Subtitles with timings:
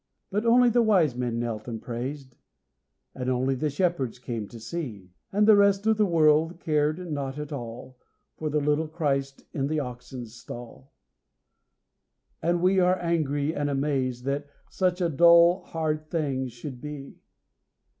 [0.31, 2.35] But only the wise men knelt and praised,
[3.13, 7.37] And only the shepherds came to see, And the rest of the world cared not
[7.37, 7.99] at all
[8.37, 10.91] For the little Christ in the oxen's stall;
[12.41, 17.19] And we are angry and amazed That such a dull, hard thing should be!